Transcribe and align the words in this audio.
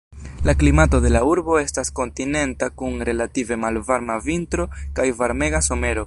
La 0.43 0.55
klimato 0.61 0.99
de 1.03 1.09
la 1.15 1.19
urbo 1.31 1.57
estas 1.63 1.91
kontinenta 1.99 2.69
kun 2.81 2.97
relative 3.09 3.57
malvarma 3.65 4.15
vintro 4.31 4.65
kaj 5.01 5.09
varmega 5.21 5.63
somero. 5.69 5.99